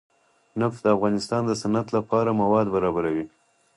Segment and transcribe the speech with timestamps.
[0.59, 3.25] نفت د افغانستان د صنعت لپاره مواد برابروي.